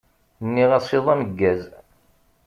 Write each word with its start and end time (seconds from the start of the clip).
Nniɣ-as 0.45 0.89
iḍ 0.97 1.07
ameggaẓ. 1.13 1.63